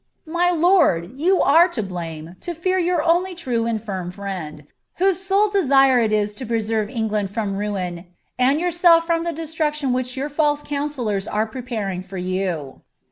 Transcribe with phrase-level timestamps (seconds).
[0.25, 4.63] "My lord, you are t your only true and firm friend,
[4.95, 8.05] whose «ole desire it is to J land from ruin,
[8.39, 12.81] and yourself from the destruction which yr sellora are preparing for you."